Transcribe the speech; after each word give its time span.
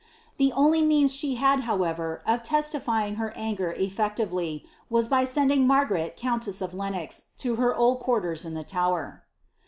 * 0.21 0.37
The 0.39 0.51
only 0.53 0.81
means 0.81 1.13
she 1.13 1.35
bid, 1.37 1.59
however, 1.59 2.23
of 2.25 2.41
testifying 2.41 3.17
her 3.17 3.31
anger 3.35 3.71
effectively, 3.77 4.65
was 4.89 5.07
by 5.07 5.25
sending 5.25 5.67
Mar 5.67 5.85
garet 5.85 6.17
coanless 6.17 6.59
of 6.59 6.73
Lenox 6.73 7.25
to 7.37 7.57
her 7.57 7.75
old 7.75 7.99
quarters 7.99 8.43
in 8.43 8.55
the 8.55 8.63
Tower.' 8.63 9.21